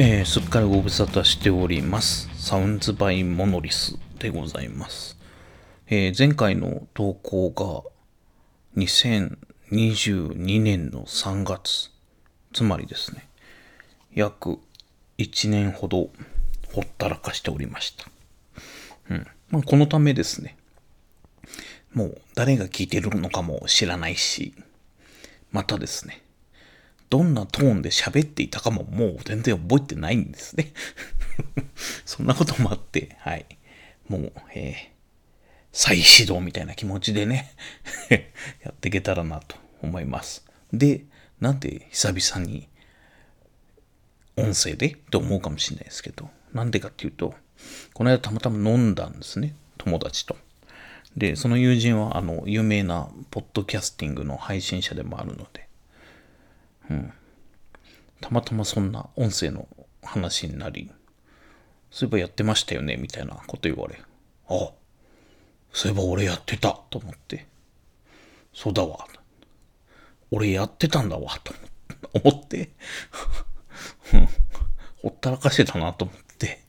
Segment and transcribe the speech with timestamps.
[0.00, 2.30] えー、すっかりご無沙汰しております。
[2.34, 5.18] サウンズバイモノリスでございます。
[5.88, 7.82] えー前回の投稿が
[8.80, 11.90] 2022年の3月。
[12.52, 13.28] つまりですね、
[14.14, 14.60] 約
[15.18, 16.10] 1年ほど
[16.72, 18.06] ほったらかしておりました。
[19.10, 19.26] うん。
[19.50, 20.56] まあ、このためですね、
[21.92, 24.54] もう誰が聞いてるのかも知らないし、
[25.50, 26.22] またですね、
[27.10, 30.72] どんなトーンで喋っていたかももう全然覚えてないんですね。
[32.04, 33.46] そんなこともあって、はい。
[34.08, 34.98] もう、えー
[35.72, 37.54] 再始動みたいな気持ちでね、
[38.64, 40.44] やっていけたらなと思います。
[40.72, 41.04] で、
[41.40, 42.68] なんで久々に
[44.36, 47.34] 音声でって思うかもしれないですけど、なんでかっていうと、
[47.94, 50.36] この間たまたま飲んだんですね、友達と。
[51.16, 55.67] で、その友人は、あの、有名なポッドキャスティングの配信者でもあるので、
[58.20, 59.68] たまたまそんな音声の
[60.02, 60.90] 話になり、
[61.90, 64.00] そういえばやってましたよね、みたいなこと言われ、
[64.48, 64.70] あ、
[65.72, 67.46] そういえば俺やってた、と思って、
[68.52, 69.06] そうだわ、
[70.30, 71.54] 俺やってたんだわ、と
[72.12, 72.70] 思って、
[75.02, 76.60] ほったらかしてたなと思って、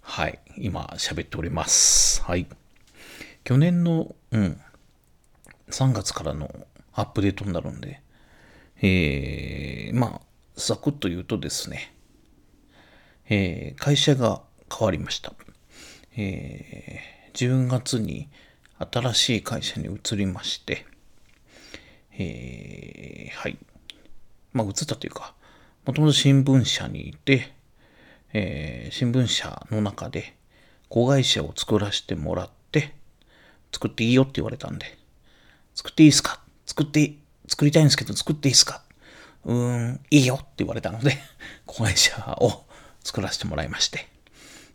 [0.00, 2.22] はい、今喋っております。
[2.22, 2.46] はい。
[3.44, 4.60] 去年の、うん、
[5.68, 6.50] 3月からの
[6.94, 8.00] アップデートになるんで、
[8.80, 11.92] えー、まあ、ざくっと言うとですね、
[13.28, 14.42] えー会社が
[14.76, 15.32] 変わりました。
[16.16, 18.28] えー10月に
[18.78, 20.86] 新しい会社に移りまして、
[22.18, 23.58] えーはい。
[24.52, 25.34] まあ、移ったというか、
[25.84, 27.52] もともと新聞社にいて、
[28.32, 30.34] えー新聞社の中で
[30.88, 32.94] 子会社を作らせてもらって、
[33.72, 34.86] 作っていいよって言われたんで、
[35.74, 36.40] 作っていいですか？
[36.66, 37.12] 作って、
[37.48, 38.82] 作りたいんですけど作っていいですか？
[39.44, 41.18] うーん、いいよって言われたので、
[41.66, 42.64] 子会社を
[43.02, 44.06] 作らせてもらいまして。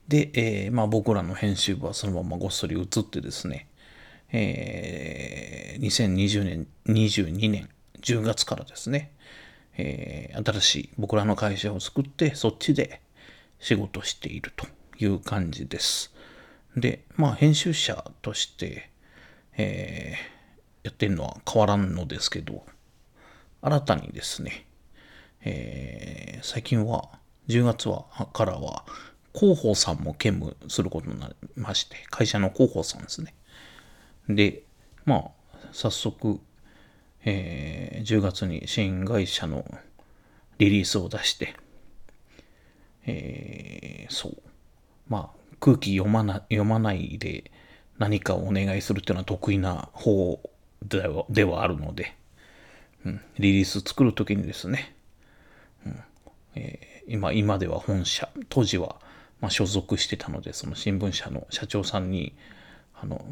[0.07, 3.67] で、えーまあ僕らの編集部はそのままごっそり移ってですね、
[4.31, 7.69] えー2020年、22年
[8.01, 9.11] 10月からですね、
[9.77, 13.01] えー新しい僕らの会社を作って、そっちで
[13.59, 14.67] 仕事していると
[14.97, 16.11] いう感じです。
[16.75, 18.89] で、まあ編集者として、
[19.57, 20.33] えー
[20.83, 22.65] やってるのは変わらんのですけど、
[23.61, 24.65] 新たにですね、
[25.41, 27.09] えー最近は
[27.47, 28.83] 10月はからは
[29.33, 33.33] 広報さんも兼務することになりまして会社の広報さんですね。
[34.27, 34.63] で
[35.05, 35.31] まあ
[35.71, 36.39] 早速、
[37.23, 39.63] えー10月に新会社の
[40.57, 41.55] リリースを出して
[43.05, 44.37] えーそう。
[45.07, 47.51] まあ空気読まな読まないで
[47.97, 50.39] 何かをお願いするっていうのは得意な方
[50.87, 52.15] ではではあるので、
[53.05, 54.95] うん、リリース作るときにですね、
[55.85, 56.03] うん
[56.55, 58.95] えー今今では本社当時は、
[59.41, 62.33] まあ、所属してたのでその新聞社の社長さんに
[62.95, 63.25] あの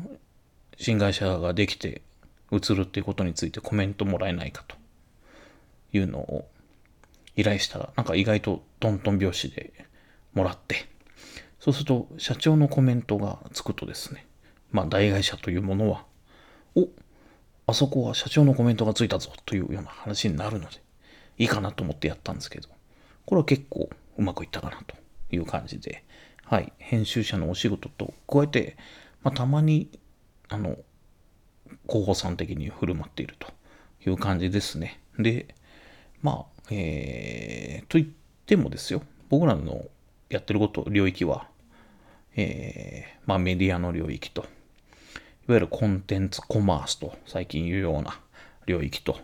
[0.78, 2.02] 新会社ができて
[2.52, 4.76] 移るっていうことについてコメントもらえないかと
[5.94, 6.48] いうのを
[7.36, 9.74] 依頼したらなんか意外とトントン拍子で
[10.34, 10.88] もらって
[11.60, 14.26] そうすると社長のコメントがつくとですね
[14.72, 16.06] まあ大会社というものは
[16.76, 16.88] お
[17.72, 20.78] あそこは社長のコメントがついたぞというような話になるので
[21.38, 22.70] いいかなと思ってやったんですけど
[23.26, 24.96] これは結構うまくいったかなと
[25.32, 26.04] いう感じで、
[26.44, 28.78] はい、編集者のお仕事と加えて、
[29.24, 29.90] まあ、たまに
[30.50, 30.78] あの
[31.88, 33.48] 広報さん的に振る舞っていると
[34.06, 35.00] いう感じですね。
[35.18, 35.56] で、
[36.22, 38.10] まあ、えー、と言っ
[38.46, 39.86] てもですよ、僕らの
[40.30, 41.48] やってること、領域は、
[42.36, 44.46] えー、まあメディアの領域と、
[45.48, 48.20] いわゆるコンテンツコマースと最近言うような
[48.68, 49.20] 領域と、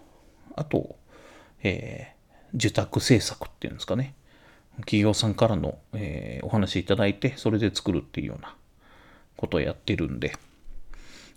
[0.55, 0.95] あと、
[1.63, 2.17] えー
[2.53, 4.15] 受託制作っていうんですかね。
[4.79, 8.55] 企業さんからの、えーお話いただいて、それで作るっていうような
[9.35, 10.33] ことをやってるんで、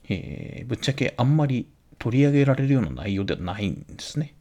[0.08, 1.69] えーぶっちゃけあんまり
[1.99, 4.34] 取り上げられるような内容ではないんですね。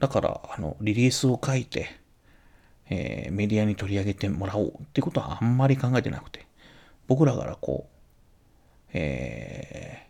[0.00, 1.88] だから、あの、リリースを書いて、
[2.88, 6.46] えーメディアに取り上げてもらおうってことはあんまり考えてなくて、
[7.06, 7.93] 僕らからこう、
[8.94, 10.04] えー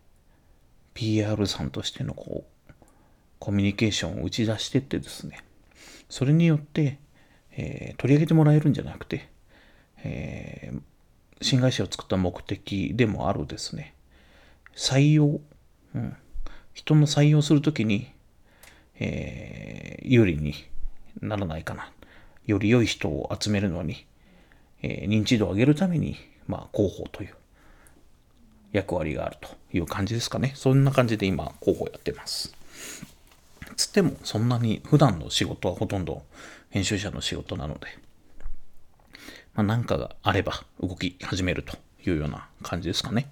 [0.95, 2.73] PR さんとしてのこう、
[3.41, 5.43] コミュニケーションを打ち出してってですね、
[6.09, 6.99] それによって、
[7.57, 9.29] えー取り上げてもらえるんじゃなくて、
[10.05, 10.81] えー
[11.43, 13.95] 新会社を作った目的でもあるですね、
[14.77, 15.41] 採用、
[15.95, 16.17] うん、
[16.73, 18.13] 人の採用するときに、
[19.01, 20.55] えー有利に
[21.21, 21.91] ならないかな。
[22.47, 24.07] より良い人を集めるのに、
[24.83, 26.17] え認知度を上げるために、
[26.47, 27.35] まあ、広報という
[28.75, 30.53] 役割があるという感じですかね。
[30.57, 32.53] そんな感じで今、広報やってます。
[33.77, 36.25] つっても、そんなに普段の仕事はほとんど
[36.71, 37.87] 編集者の仕事なので、
[39.55, 43.31] まあ、なんかがあれば動き始めるというような感じですかね。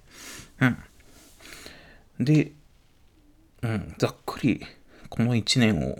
[0.61, 2.25] うん。
[2.25, 2.53] で、
[3.63, 4.61] うん、ざっくり
[5.09, 5.97] この1年を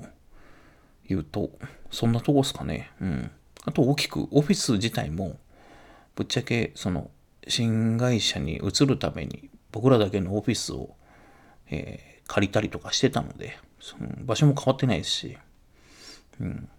[1.10, 1.50] 言うと、
[1.92, 2.92] そんなとこですかね。
[3.02, 3.32] うん。
[3.66, 5.38] あと大きくオフィス自体も、
[6.16, 7.12] ぶっちゃけその
[7.48, 10.96] 新会社に移るために僕らだけのオフィスを、
[11.70, 15.38] えー、借りたりとかしてたので、その場所も変わってないですし、
[16.40, 16.70] うん。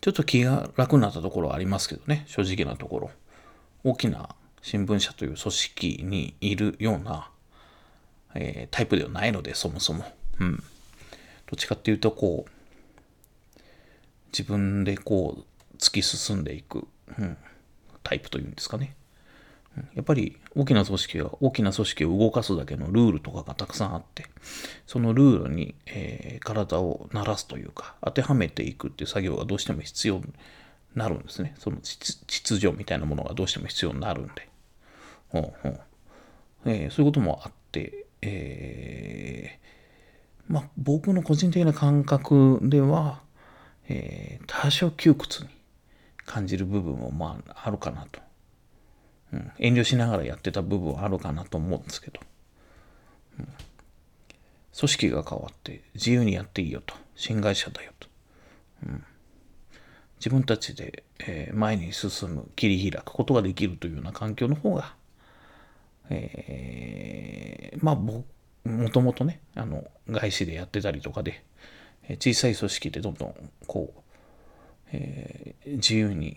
[0.00, 3.10] ちょっと気が楽になったところはありますけどね、正直なところ。
[3.82, 7.30] 大きな新聞社という組織にいるような、
[8.34, 10.04] えー、タイプではないので、そもそも。
[10.40, 10.56] うん。
[10.56, 10.62] ど
[11.54, 13.60] っちかっていうと、こう、
[14.32, 16.86] 自分でこう、突き進んでいく、
[17.18, 17.36] うん、
[18.04, 18.94] タイプというんですかね。
[19.94, 24.26] やっぱり大きな組織は大きな組織を動かすだけのルールとかがたくさんあって、
[24.86, 30.32] そのルールに、えー、体を慣らすというか、当てはめていくっていう作業がどうしても必要に
[30.94, 31.56] なるんですね。
[31.58, 34.48] その秩序みたいなものがどうしても必要になるんで。
[35.28, 35.80] ほうほう
[36.66, 43.22] えー、そういうこともあって、えー、まあ僕の個人的な感覚では、
[43.88, 45.50] え、多少窮屈に
[46.26, 48.20] 感じる部分もまああるかなと。
[49.32, 52.20] うん、遠慮しながらやってた部分はあるかなと思うんですけど、
[53.40, 53.48] うん、
[54.78, 56.94] 組織が変わって自由にやっていいよと。
[57.16, 58.08] 新会社だよと、
[58.86, 59.04] うん、
[60.18, 64.94] 自分たちで、えー、前に進む切り開くことができるというような環境の方が、
[66.10, 68.24] えー、まあ僕
[68.64, 71.44] もともとねあの外資でやってたりとかで
[72.18, 73.34] 小さい組織でどんどん
[73.66, 74.00] こう、
[74.92, 76.36] えー、自由に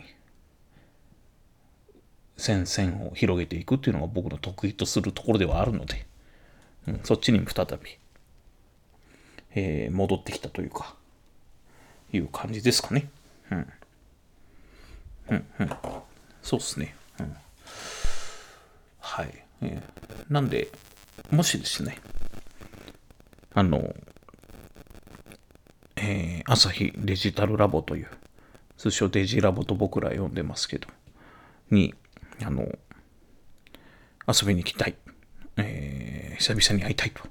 [2.37, 6.05] 戦線を広げていくっていうのが僕の得意とするところではあるので、
[6.87, 7.97] うん、そっちに再び、
[9.55, 10.95] えー、戻ってきたというか、
[12.13, 13.09] いう感じですかね。
[13.51, 13.73] うん。
[15.29, 15.69] うんうん。
[16.41, 16.95] そうっすね。
[17.19, 17.35] うん。
[18.99, 19.43] はい。
[19.61, 20.69] えー、なんで、
[21.31, 21.97] もしですね、
[23.53, 23.93] あの、
[25.95, 28.07] えー、朝日デジタルラボという、
[28.77, 30.87] 通称デジラボと僕ら呼んでますけど、
[31.71, 31.93] に、
[32.43, 32.63] あの、
[34.27, 34.95] 遊びに行きたい、
[35.57, 37.23] えー、久々に会いたいと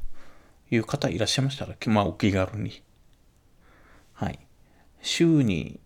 [0.70, 2.82] いう方いらっしゃいましたら、まあ、お気軽に。
[4.14, 4.38] はい。
[5.02, 5.78] 週に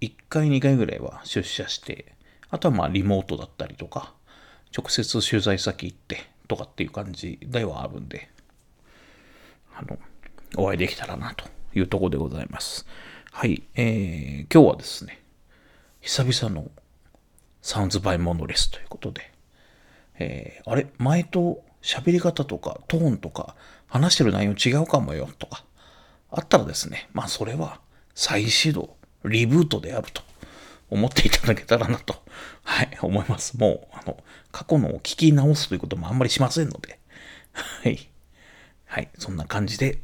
[0.00, 2.14] 1回、2回ぐらいは出社して、
[2.50, 4.14] あとはまあ、リモートだったりとか、
[4.76, 8.28] 直接取材先行ってとかっていう感じではあるんで、
[9.74, 9.98] あの、
[10.56, 12.86] お会いできたらなというところでございます。
[13.38, 13.64] はい。
[13.74, 15.20] えー、今日はですね、
[16.00, 16.70] 久々の
[17.60, 19.30] サウンズバイモノレスということで、
[20.18, 20.86] えー、あれ？
[20.96, 23.54] 前と喋り方とかトーンとか
[23.88, 25.66] 話してる内容違うかもよとか
[26.30, 27.82] あったらですね、まあそれは
[28.14, 28.96] 再始動、
[29.26, 30.22] リブートであると
[30.88, 32.14] 思っていただけたらなと、
[32.62, 33.58] はい、思います。
[33.58, 34.16] もう、あの、
[34.50, 36.98] 過去のを聞き直すということもあんまりしませんので、
[37.52, 37.98] はい。
[38.86, 39.98] はい、そんな感じで、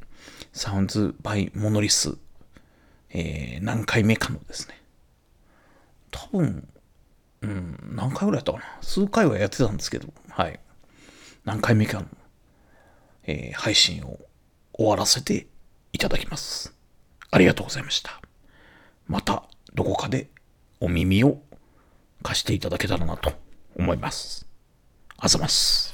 [0.52, 2.18] サウンズバイモノリス、
[3.14, 4.82] えー、何回目かのですね、
[6.10, 6.68] 多分、
[7.42, 10.58] うん、何回ぐらいやったかな数回はやってたんですけど、はい。
[11.44, 12.06] 何回目かの、
[13.24, 14.18] えー、配信を
[14.72, 15.46] 終わらせて
[15.92, 16.74] いただきます。
[17.30, 18.20] ありがとうございました。
[19.06, 19.44] また
[19.74, 20.30] どこかで
[20.80, 21.42] お耳を
[22.22, 23.32] 貸していただけたらなと
[23.76, 24.46] 思います。
[25.18, 25.92] あざます。